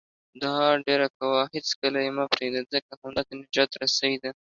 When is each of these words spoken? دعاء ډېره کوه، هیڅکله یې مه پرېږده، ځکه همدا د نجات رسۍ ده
دعاء 0.41 0.75
ډېره 0.87 1.07
کوه، 1.17 1.41
هیڅکله 1.55 1.99
یې 2.05 2.11
مه 2.17 2.25
پرېږده، 2.31 2.61
ځکه 2.73 2.91
همدا 3.01 3.21
د 3.27 3.29
نجات 3.41 3.71
رسۍ 3.81 4.13
ده 4.23 4.31